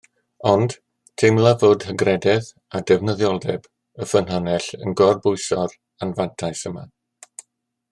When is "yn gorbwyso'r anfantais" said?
4.81-6.65